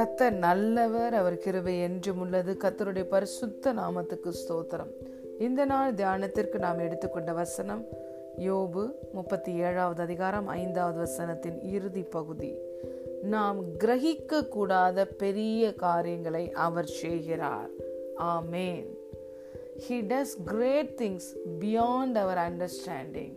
[0.00, 2.56] கத்தர் நல்லவர் அவர் கிருபை என்றும் உள்ளது.
[2.60, 4.92] கத்தருடைய பரிசுத்த நாமத்துக்கு ஸ்தோத்திரம்.
[5.38, 7.86] இந்த நாள் தியானத்திற்கு நாம் எடுத்துக்கொண்ட வசனம்
[8.38, 12.54] யோபு முப்பத்தி ஏழாவது அதிகாரம் ஐந்தாவது வசனத்தின் இறுதி பகுதி.
[13.22, 17.68] நாம் கிரகிக்க கூடாத பெரிய காரியங்களை அவர் செய்கிறார்.
[18.18, 18.86] ஆமேன்.
[19.88, 21.30] He does great things
[21.60, 23.36] beyond our understanding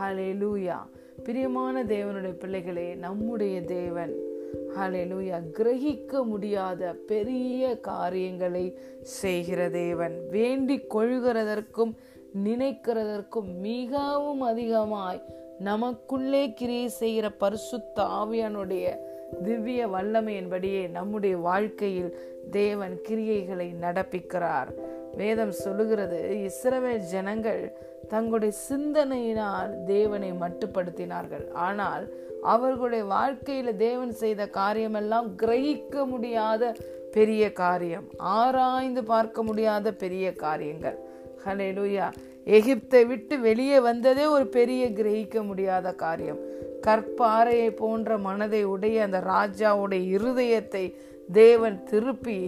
[0.42, 0.78] hallelujah
[1.24, 4.14] பிரியமான தேவனுடைய பிள்ளைகளே நம்முடைய தேவன்
[4.78, 10.26] ஹலெலுயா கிரகிக்க முடியாத பெரிய காரியங்களை செய்கிற தேவன்.
[10.30, 11.94] வேண்டி கொள்கிறதற்கும்
[12.44, 15.22] நினைக்கிறதற்கும் மிகவும் அதிகமாய்
[15.58, 18.96] நமக்குள்ளே கிரியை செய்கிற பரிசுத்த ஆவியானுடைய
[19.42, 22.16] திவ்ய வல்லமையின்படியே நம்முடைய வாழ்க்கையில்
[22.50, 24.91] தேவன் கிரியைகளை நடப்பிக்கிறார்.
[25.20, 27.62] வேதம் சொல்லுகிறது இஸ்ரவேல் ஜனங்கள்
[28.12, 31.44] தங்களுடைய சிந்தனையினால் தேவனை மட்டுப்படுத்தினார்கள்.
[31.66, 32.04] ஆனால்
[32.54, 36.72] அவர்களுடைய வாழ்க்கையில தேவன் செய்த காரியமெல்லாம் கிரகிக்க முடியாத
[37.16, 38.06] பெரிய காரியம்.
[38.38, 40.98] ஆராய்ந்து பார்க்க முடியாத பெரிய காரியங்கள்.
[41.44, 42.06] ஹலே லூயா
[42.56, 46.40] எகிப்தை விட்டு வெளியே வந்ததே ஒரு பெரிய கிரகிக்க முடியாத காரியம்.
[46.86, 50.84] கற்பாறையை போன்ற மனதை உடைய அந்த ராஜாவுடைய இருதயத்தை
[51.32, 52.38] தேவன் திருப்பி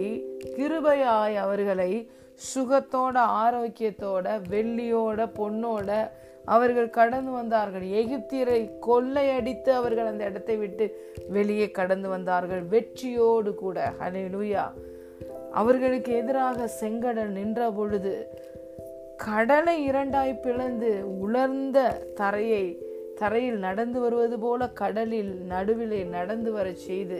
[0.57, 1.91] கிருபையாய் அவர்களை
[2.35, 6.09] சுகத்தோட ஆரோக்கியத்தோட வெள்ளியோட பொண்ணோட
[6.45, 7.81] அவர்கள் கடந்து வந்தார்கள்.
[7.81, 10.85] எகிப்தியரை கொள்ளையடித்து அவர்கள் அந்த இடத்தை விட்டு
[11.27, 12.63] வெளியே கடந்து வந்தார்கள்.
[12.63, 13.93] வெற்றியோடு கூட.
[13.99, 14.65] ஹலேலுயா
[15.51, 18.13] அவர்களுக்கு எதிராக செங்கடல் நின்ற பொழுது
[19.17, 22.79] கடலை இரண்டாய் பிளந்து உலர்ந்த தரையை
[23.15, 27.19] தரையில் நடந்து வருவது போல கடலில் நடுவிலே நடந்து வர செய்து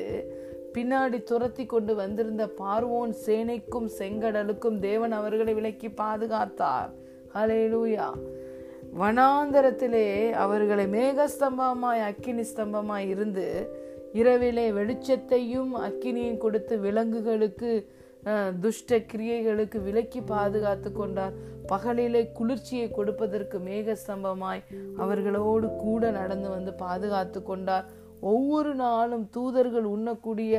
[0.75, 6.89] பின்னாடி துரத்தி கொண்டு வந்திருந்த பார்வோன் சேனைக்கும் செங்கடலுக்கும் தேவன் அவர்களை விலக்கி பாதுகாத்தார்.
[7.35, 8.07] ஹலேலூயா
[9.01, 10.07] வனாந்தரத்திலே
[10.45, 13.47] அவர்களை மேகஸ்தம்பமாய் அக்கினி ஸ்தம்பமாய் இருந்து
[14.19, 17.71] இரவிலே வெளிச்சத்தையும் அக்கினியும் கொடுத்து விலங்குகளுக்கு
[18.63, 21.35] துஷ்ட கிரியைகளுக்கு விலக்கி பாதுகாத்து கொண்டார்.
[21.71, 24.63] பகலிலே குளிர்ச்சியை கொடுப்பதற்கு மேகஸ்தம்பமாய்
[25.03, 27.85] அவர்களோடு கூட நடந்து வந்து பாதுகாத்து கொண்டார்.
[28.33, 30.53] ஒவ்வொரு நாளும் தூதர்கள் உண்ணக்கூடிய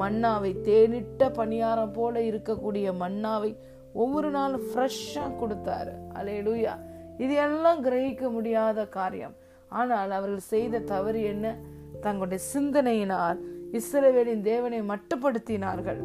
[0.00, 3.50] மன்னாவை தேனிட்ட பணியாரம் போல இருக்கக்கூடிய மண்ணாவை
[3.92, 5.92] ஒவ்வொரு நாளும் ஃப்ரெஷ்ஷாக கொடுத்தாரு.
[6.18, 6.74] அலையலூயா
[7.24, 9.34] இது எல்லாம் கிரகிக்க முடியாத காரியம்.
[9.80, 11.46] ஆனால் அவர்கள் செய்த தவறு என்ன?
[12.00, 13.38] தங்களுடைய சிந்தனையினால்
[13.78, 16.00] இஸ்ரவேலின் தேவனை மட்டுப்படுத்தினார்கள்.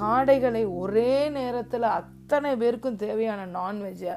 [0.00, 4.14] காடைகளை ஒரே நேரத்தில் அத்தனை பேருக்கும் தேவையான நான்வெஜ்ஜை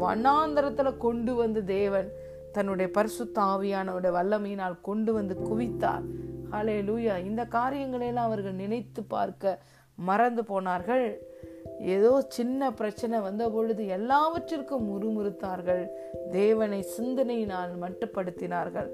[0.00, 2.08] வனாந்தரத்தில் கொண்டு வந்து தேவன்
[2.54, 6.06] தன்னுடைய பரிசுத்த ஆவியானோட வல்லமையினால் கொண்டு வந்து குவித்தார்.
[6.52, 9.58] ஹலே லூயா இந்த காரியங்களெல்லாம் அவர்கள் நினைத்து பார்க்க
[9.98, 11.06] மறந்து போனார்கள்.
[11.94, 15.82] ஏதோ சின்ன பிரச்சனை வந்த பொழுது எல்லாவற்றிற்கும் முறுமுறுத்தார்கள்.
[16.32, 18.88] தேவனை சிந்தனையினால் மட்டுப்படுத்தினார்கள்.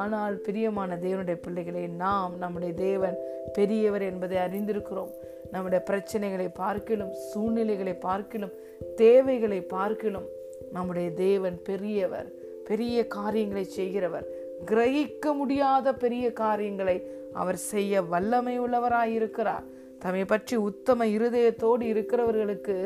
[0.00, 3.16] ஆனால் பிரியமான தேவனுடைய பிள்ளைகளை நாம் நம்முடைய தேவன்
[3.56, 5.12] பெரியவர் என்பதை அறிந்திருக்கிறோம்.
[5.52, 8.56] நம்முடைய பிரச்சனைகளை பார்க்கிலும் சூழ்நிலைகளை பார்க்கிலும்
[9.02, 10.28] தேவைகளை பார்க்கிலும்
[10.76, 12.28] நம்முடைய தேவன் பெரியவர்.
[12.70, 14.26] பெரிய காரியங்களை செய்கிறவர்.
[14.70, 16.96] கிரகிக்க முடியாத பெரிய காரியங்களை
[17.40, 19.66] அவர் செய்ய வல்லமை உள்ளவராயிருக்கிறார்
[20.02, 22.76] தம்மை பற்றி உத்தம இருதயத்தோடு இருக்கிறவர்களுக்கு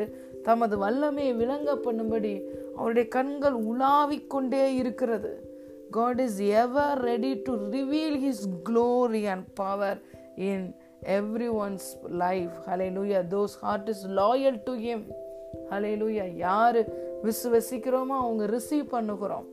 [0.47, 2.33] தமது வல்லமையை விளங்க பண்ணும்படி
[2.77, 5.31] அவருடைய கண்கள் உலாவிக் கொண்டே இருக்கிறது.
[7.09, 9.99] Ready to reveal his glory and power
[10.49, 10.65] in
[11.17, 11.89] every one's
[12.23, 12.55] life
[12.97, 15.03] hallelujah those heart is loyal to him
[16.01, 16.79] hallelujah யார்
[17.27, 19.47] விசுவசிக்கிறோமோ அவங்க ரிசீவ் பண்ணுகிறோம்.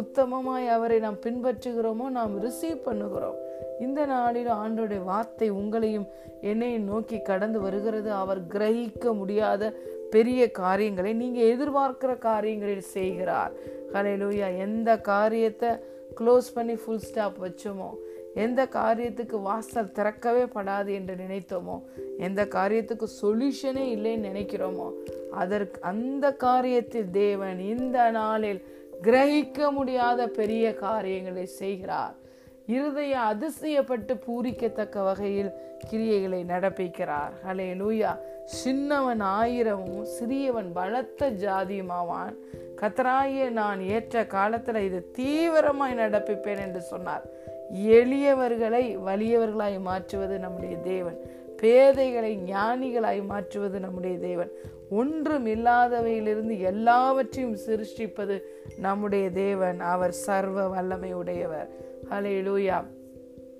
[0.00, 3.38] உத்தமமாய் அவரை நாம் பின்பற்றுகிறோமோ நாம் ரிசீவ் பண்ணுகிறோம்.
[3.80, 6.06] இந்த நாளில் ஆண்டோடைய வார்த்தை உங்களையும்
[6.50, 8.10] என்னையும் நோக்கி கடந்து வருகிறது.
[8.22, 9.72] அவர் கிரகிக்க முடியாத
[10.10, 13.52] பெரிய காரியங்களை நீங்கள் எதிர்பார்க்கிற காரியங்களில் செய்கிறார்.
[13.94, 15.70] ஹலையிலூயா எந்த காரியத்தை
[16.20, 17.90] க்ளோஸ் பண்ணி ஃபுல் ஸ்டாப் வச்சோமோ
[18.44, 21.76] எந்த காரியத்துக்கு வாசல் திறக்கவே படாது என்று நினைத்தோமோ
[22.18, 24.86] எந்த காரியத்துக்கு சொல்யூஷனே இல்லைன்னு நினைக்கிறோமோ
[25.42, 28.60] அதற்கு அந்த காரியத்தில் தேவன் இந்த நாளில்
[29.02, 32.14] கிரகிக்க முடியாத பெரிய காரியங்களை செய்கிறார்.
[32.66, 35.50] இருதய அதிசயப்பட்டு பூரிக்கத்தக்க வகையில்
[35.90, 37.32] கிரியைகளை நடப்பிக்கிறார்.
[37.46, 42.34] ஹலே லூயா சின்னவன் ஆயிரமும் சிறியவன் பலத்த ஜாதியுமாவான்.
[42.80, 47.24] கத்தராய நான் ஏற்ற காலத்துல இது தீவிரமாய் நடப்பிப்பேன் என்று சொன்னார்.
[47.74, 51.18] எளியவர்களை வலியவர்களாய் மாற்றுவது நம்முடைய தேவன்.
[51.62, 54.50] பேதைகளை ஞானிகளாய் மாற்றுவது நம்முடைய தேவன்.
[54.90, 58.38] ஒன்றும் இல்லாதவையிலிருந்து எல்லாவற்றையும் சிருஷ்டிப்பது
[58.78, 59.80] நம்முடைய தேவன்.
[59.80, 61.68] அவர் சர்வ வல்லமை உடையவர்
[62.10, 62.84] ஹலே லூயா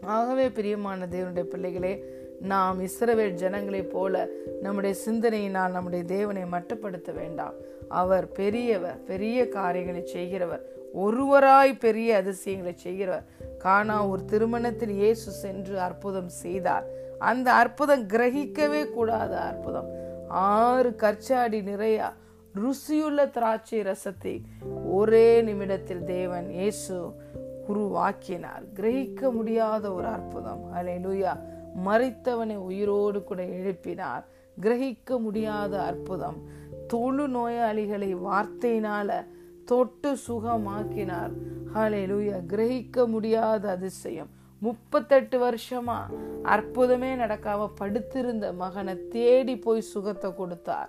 [0.03, 2.05] ஆகவே பிரியமான தேவனுடைய பிள்ளைகளே
[2.41, 4.27] நாம் இஸ்ரவேல் ஜனங்களைப் போல
[4.63, 7.55] நம்முடைய சிந்தனையினால் நம்முடைய தேவனை மட்டுப்படுத்த வேண்டாம்.
[7.89, 10.63] அவர் பெரியவர் பெரிய காரியங்களை செய்கிறவர்.
[10.95, 13.25] ஒருவராய் பெரிய அதிசயங்களை செய்கிறவர்.
[13.59, 16.87] காணா ஒரு திருமணத்தில் இயேசு சென்று அற்புதம் செய்தார்.
[17.25, 19.89] அந்த அற்புதம் கிரகிக்கவே கூடாத அற்புதம்.
[20.29, 22.13] ஆறு கற்சாடி நிறைய
[22.55, 24.41] ருசியுள்ள திராட்சை ரசத்தை
[24.91, 27.15] ஒரே நிமிடத்தில் தேவன் இயேசு
[27.67, 30.73] உருவாக்கினார் கிரகிக்க முடியாத ஒரு அற்புதம்.
[30.73, 31.39] அலை லூயா
[31.87, 34.25] மறைத்தவனை உயிரோடு கூட எழுப்பினார்.
[34.61, 36.39] கிரகிக்க முடியாத அற்புதம்.
[36.87, 39.27] தொழு நோயாளிகளை வார்த்தையினால
[39.65, 41.33] தொட்டு சுகமாக்கினார்.
[41.75, 44.31] ஹalleluya கிரகிக்க முடியாத அதிசயம்.
[44.63, 45.99] முப்பத்தெட்டு வருஷமா
[46.43, 50.89] அற்புதமே நடக்காம படுத்திருந்த மகனை தேடி போய் சுகத்தை கொடுத்தார்.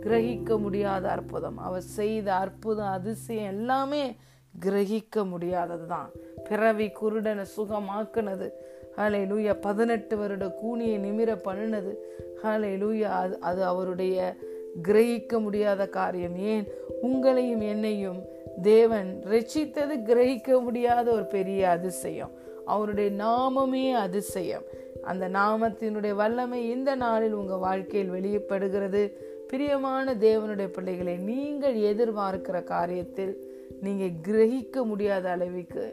[0.00, 1.58] கிரகிக்க முடியாத அற்புதம்.
[1.58, 4.16] அவர் செய்த அற்புதம் அதிசயம் எல்லாமே
[4.60, 6.10] கிரகிக்க முடியாதது தான்
[6.48, 8.50] பிறவி குருடனை சுகமாக்குனது.
[8.96, 11.94] ஹலை லூயா பதினெட்டு வருட கூனியை நிமிர பண்ணினது.
[12.42, 14.36] ஹலை லூயா அது அது அவருடைய
[14.82, 16.36] கிரகிக்க முடியாத காரியம்.
[16.36, 16.66] ஏன்?
[17.02, 18.24] உங்களையும் என்னையும்
[18.62, 22.30] தேவன் ரசித்தது கிரகிக்க முடியாத ஒரு பெரிய அதிசயம்.
[22.66, 24.66] அவருடைய நாமமே அதிசயம்.
[25.02, 29.02] அந்த நாமத்தினுடைய வல்லமை இந்த நாளில் உங்கள் வாழ்க்கையில் வெளியப்படுகிறது
[29.48, 33.34] பிரியமான தேவனுடைய பிள்ளைகளை நீங்கள் எதிர்பார்க்கிற காரியத்தில்
[33.82, 35.84] நீங்கள் கிரகிக்க முடியாத அளவுக்கு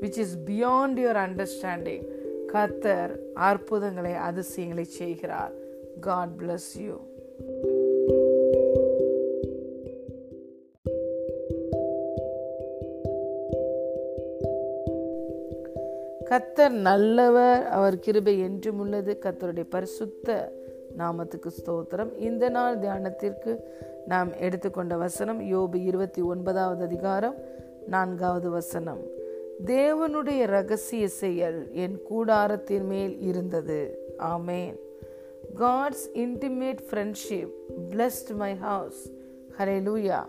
[0.00, 2.06] which is beyond your understanding
[2.52, 5.52] கத்தர் அற்புதங்களை அதிசயங்களை செய்கிறார்.
[6.00, 6.96] காட் பிளஸ் யூ
[16.30, 19.18] கத்தர் நல்லவர் அவர் கிருபை என்றும் உள்ளது.
[19.22, 20.52] கத்தருடைய பரிசுத்த
[20.98, 22.18] நாமத்துக்கு ஸ்தோத்திரம்.
[22.18, 23.56] இந்த நாள் தியானத்திற்கு
[24.06, 27.34] நாம் எடுத்துக்கொண்ட வசனம் யோபு இருபத்தி ஒன்பதாவது அதிகாரம்
[27.86, 29.00] நான்காவது வசனம்.
[29.64, 33.98] தேவனுடைய ரகசிய செயல் என் கூடாரத்தின் மேல் இருந்தது.
[34.18, 34.76] ஆமேன்.
[35.56, 37.52] God's intimate friendship
[37.90, 39.12] blessed my house
[39.88, 40.24] hallelujah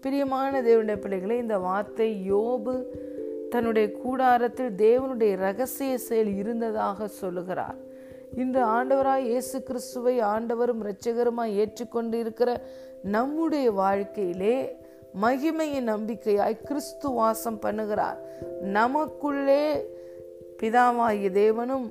[0.00, 2.84] பிரியமான தேவனுடைய பிள்ளைகளை இந்த வார்த்தை யோபு
[3.52, 7.78] தன்னுடைய கூடாரத்தில் தேவனுடைய ரகசிய செயல் இருந்ததாக சொல்லுகிறார்.
[8.42, 12.50] இந்த ஆண்டவராய் இயேசு கிறிஸ்துவை ஆண்டவரும் இரட்சகருமாய் ஏற்றுக்கொண்டு இருக்கிற
[13.16, 14.56] நம்முடைய வாழ்க்கையிலே
[15.22, 18.20] மகிமையின் நம்பிக்கையாய் கிறிஸ்து வாசம் பண்ணுகிறார்.
[18.78, 19.64] நமக்குள்ளே
[20.60, 21.86] பிதாவாகிய தேவனும்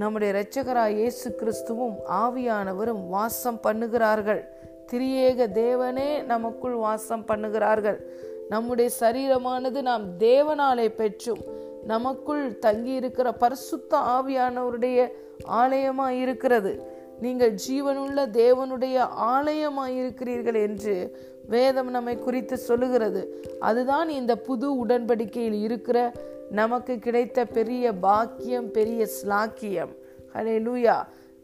[0.00, 4.42] நம்முடைய இரட்சகராய் இயேசு கிறிஸ்துவும் ஆவியானவரும் வாசம் பண்ணுகிறார்கள்.
[4.90, 7.98] திரியேக தேவனே நமக்குள் வாசம் பண்ணுகிறார்கள்.
[8.48, 11.42] நம்முடைய சரீரமானது நாம் தேவனாலே பெற்றும்.
[11.86, 15.08] நமக்குள் தங்கி இருக்கிற பரிசுத்த ஆவியானவருடைய
[15.50, 16.72] ஆலயமா இருக்கிறது
[17.20, 18.96] நீங்கள் ஜீவனுள்ள தேவனுடைய
[19.34, 20.94] ஆலயமாக இருக்கிறீர்கள் என்று
[21.48, 23.42] வேதம் நம்மை குறித்து சொல்லுகிறது.
[23.60, 26.12] அதுதான் இந்த புது உடன்படிக்கையில் இருக்கிற
[26.50, 29.92] நமக்கு கிடைத்த பெரிய பாக்கியம் பெரிய ஸ்லாக்கியம்.
[30.34, 30.96] ஹலே லூயா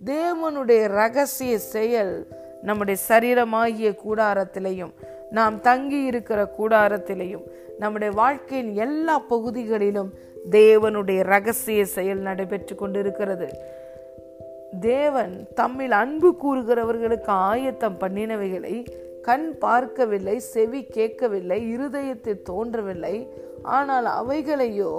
[0.05, 2.27] தேவனுடைய ரகசிய செயல்
[2.63, 4.93] நம்முடைய சரீரமாகிய கூடாரத்திலையும்
[5.33, 7.45] நாம் தங்கி இருக்கிற கூடாரத்திலையும்
[7.79, 10.11] நம்முடைய வாழ்க்கையின் எல்லா பகுதிகளிலும்
[10.51, 13.49] தேவனுடைய ரகசிய செயல் நடைபெற்று கொண்டிருக்கிறது.
[14.81, 18.77] தேவன் தம்மில் அன்பு கூறுகிறவர்களுக்கு ஆயத்தம் பண்ணினவைகளை
[19.23, 23.17] கண் பார்க்கவில்லை செவி கேட்கவில்லை இருதயத்தில் தோன்றவில்லை.
[23.63, 24.93] ஆனால் அவைகளையோ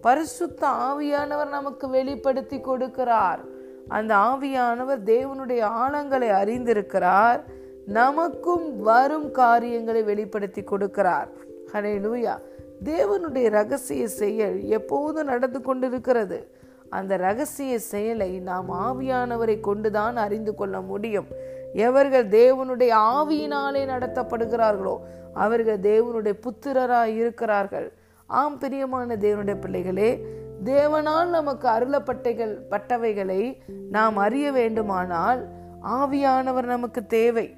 [0.00, 3.42] பரிசுத்த ஆவியானவர் நமக்கு வெளிப்படுத்தி கொடுக்கிறார்.
[3.88, 7.40] அந்த ஆவியானவர் தேவனுடைய ஆழங்களை அறிந்திருக்கிறார்.
[7.86, 11.28] நமக்கும் வரும் காரியங்களை வெளிப்படுத்தி கொடுக்கிறார்.
[11.72, 12.38] ஹலே லூயா
[12.84, 16.50] தேவனுடைய ரகசிய செயல் எப்போதும் நடந்து கொண்டிருக்கிறது.
[16.88, 21.26] அந்த ரகசிய செயலை நாம் ஆவியானவரை கொண்டுதான் அறிந்து கொள்ள முடியும்.
[21.72, 24.96] எவர்கள் தேவனுடைய ஆவியினாலே நடத்தப்படுகிறார்களோ
[25.34, 27.92] அவர்கள் தேவனுடைய புத்திரராய் இருக்கிறார்கள்.
[28.26, 30.26] ஆம் பிரியமான தேவனுடைய பிள்ளைகளே
[30.64, 33.56] தேவனால் நமக்கு அருளப்பட்டைகள் பட்டவைகளை
[33.90, 35.46] நாம் அறிய வேண்டுமானால்
[35.88, 37.56] ஆவியானவர் நமக்கு தேவை.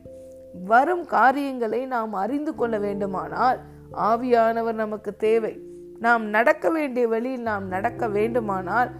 [0.52, 3.58] வரும் காரியங்களை நாம் அறிந்து கொள்ள வேண்டுமானால்
[3.92, 5.60] ஆவியானவர் நமக்கு தேவை.
[5.98, 8.90] நாம் நடக்க வேண்டிய வழியில் நாம் நடக்க வேண்டுமானால்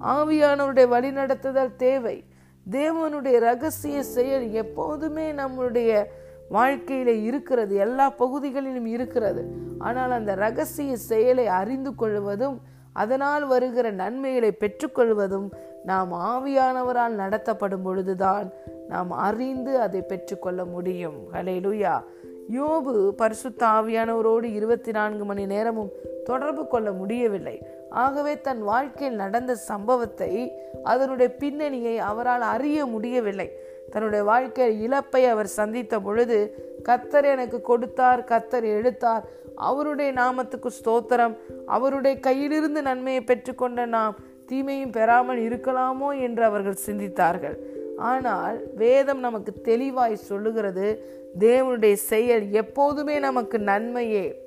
[0.00, 2.24] ஆவியானவருடைய வழி நடத்துதல் தேவை.
[2.70, 6.12] தேவனுடைய ரகசிய செயல் எப்போதுமே நம்முடைய
[6.50, 9.54] வாழ்க்கையில இருக்கிறது எல்லா பகுதிகளிலும் இருக்கிறது.
[9.78, 12.60] ஆனால் அந்த ரகசிய செயலை அறிந்து கொள்வதும்
[12.92, 15.52] அதனால் வருகிற நன்மைகளை பெற்றுக்கொள்வதும்
[15.84, 18.52] நாம் ஆவியானவரால் நடத்தப்படும் பொழுதுதான்
[18.88, 21.14] நாம் அறிந்து அதை பெற்றுக்கொள்ள முடியும்.
[21.32, 22.02] ஹலே லுயா
[22.54, 25.90] யோபு பரிசுத்த ஆவியானவரோடு இருபத்தி நான்கு மணி நேரமும்
[26.24, 27.66] தொடர்பு கொள்ள முடியவில்லை.
[27.90, 30.52] ஆகவே தன் வாழ்க்கையில் நடந்த சம்பவத்தை
[30.84, 33.52] அதனுடைய பின்னணியை அவரால் அறிய முடியவில்லை.
[33.90, 36.54] தன்னுடைய வாழ்க்கையில் இழப்பை அவர் சந்தித்த பொழுது
[36.88, 39.24] கத்தர் எனக்கு கொடுத்தார் கத்தர் எடுத்தார்.
[39.54, 41.36] அவருடைய நாமத்துக்கு ஸ்தோத்திரம்.
[41.66, 44.16] அவருடைய கையிலிருந்து நன்மையை பெற்றுக்கொண்ட நாம்
[44.46, 46.20] தீமையும் பெறாமல் இருக்கலாமோ?
[46.20, 47.56] என்று அவர்கள் சிந்தித்தார்கள்.
[47.96, 54.44] ஆனால் வேதம் நமக்கு தெளிவாய் சொல்லுகிறது தேவனுடைய செயல் எப்போதுமே நமக்கு நன்மையே.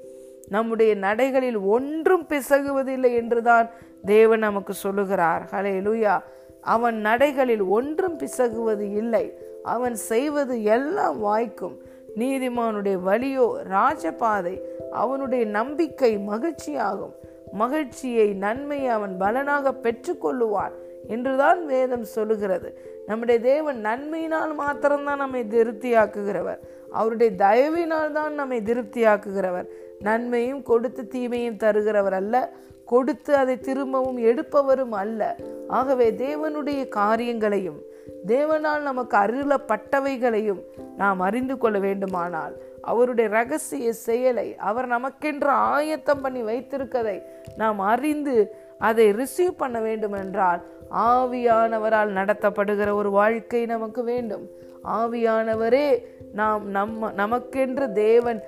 [0.50, 3.70] நம்முடைய நடைகளில் ஒன்றும் பிசகுவதில்லை என்றுதான்
[4.06, 5.44] தேவன் நமக்கு சொல்லுகிறார்.
[5.51, 6.20] ஹலே லூயா
[6.62, 9.38] அவன் நடைகளில் ஒன்றும் பிசகுவது இல்லை.
[9.63, 11.77] அவன் செய்வது எல்லாம் வாய்க்கும்.
[12.15, 14.60] நீதிமானுடைய வழியோ ராஜபாதை
[14.91, 17.13] அவனுடைய நம்பிக்கை மகிழ்ச்சியாகும்.
[17.51, 20.72] மகிழ்ச்சியை நன்மையை அவன் பலனாக பெற்றுக்கொள்ளுவான்
[21.08, 22.98] என்றுதான் வேதம் சொல்லுகிறது.
[23.10, 26.60] நம்முடைய தேவன் நன்மையினால் மாத்திரம்தான் நம்மை திருப்தியாக்குகிறவர்.
[26.92, 29.68] அவருடைய தயவினால் தான் நம்மை திருப்தியாக்குகிறவர்.
[30.00, 32.36] நன்மையும் கொடுத்து தீமையும் தருகிறவர் அல்ல.
[32.86, 35.36] கொடுத்து அதை திரும்பவும் எடுப்பவரும் அல்ல.
[35.68, 37.80] ஆகவே தேவனுடைய காரியங்களையும்
[38.28, 40.62] தேவனால் நமக்கு அருளப்பட்டவைகளையும்
[40.98, 47.18] நாம் அறிந்து கொள்ள வேண்டுமானால் அவருடைய ரகசிய செயலை அவர் நமக்கென்று ஆயத்தம் பண்ணி வைத்திருக்கதை
[47.58, 48.36] நாம் அறிந்து
[48.80, 54.46] அதை ரிசீவ் பண்ண வேண்டும் என்றால் ஆவியானவரால் நடத்தப்படுகிற ஒரு வாழ்க்கை நமக்கு வேண்டும்.
[54.84, 56.03] ஆவியானவரே
[56.34, 58.43] நாம் நம்ம நமக்கென்று தேவன்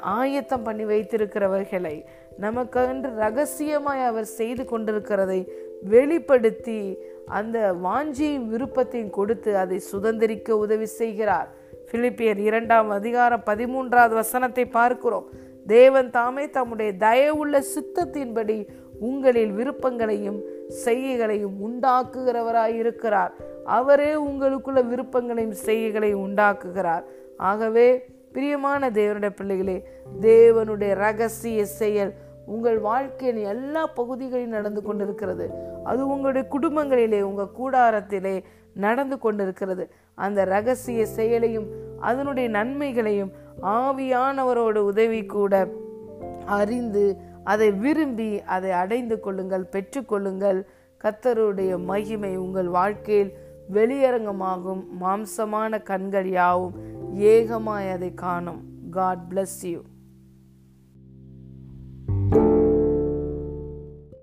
[0.00, 2.04] ஆயத்தம் பண்ணி வைத்திருக்கிறவர்களை
[2.40, 5.48] நமக்கென்று ரகசியமாய் அவர் செய்து கொண்டிருக்கிறதை
[5.82, 11.48] வெளிப்படுத்தி அந்த வாஞ்சியும் விருப்பத்தையும் கொடுத்து அதை சுதந்திரிக்க உதவி செய்கிறார்.
[11.92, 15.28] பிலிப்பியர் இரண்டாம் அதிகாரம் பதிமூன்றாவது வசனத்தை பார்க்கிறோம்.
[15.66, 18.68] தேவன் தாமே தம்முடைய தயவுள்ள சித்தத்தின்படி
[19.00, 23.30] உங்களில் விருப்பங்களையும் செய்கைகளையும் உண்டாக்குகிறவராயிருக்கிறார்.
[23.64, 27.02] அவரே உங்களுக்குள்ள விருப்பங்களையும் செய்கைகளையும் உண்டாக்குகிறார்.
[27.36, 29.82] ஆகவே பிரியமான தேவனுடைய பிள்ளைகளே
[30.20, 32.12] தேவனுடைய ரகசிய செயல்
[32.46, 35.50] உங்கள் வாழ்க்கையின் எல்லா பகுதிகளிலும் நடந்து கொண்டிருக்கிறது.
[35.84, 38.42] அது உங்களுடைய குடும்பங்களிலே உங்கள் கூடாரத்திலே
[38.74, 39.90] நடந்து கொண்டிருக்கிறது.
[40.14, 41.66] அந்த ரகசிய செயலையும்
[42.00, 43.32] அதனுடைய நன்மைகளையும்
[43.62, 45.66] ஆவியானவரோட உதவி கூட
[46.46, 47.16] அறிந்து
[47.52, 50.60] அதை விரும்பி அதை அடைந்து கொள்ளுங்கள் பெற்றுக்கொள்ளுங்கள்
[51.04, 53.32] கத்தருடைய மகிமை உங்கள் வாழ்க்கையில்
[53.76, 54.82] வெளியரங்கமாகும்.
[55.02, 56.76] மாம்சமான கண்கள் யாவும்
[57.32, 58.60] ஏகமாய் அதை காணும்.
[58.96, 59.80] God bless you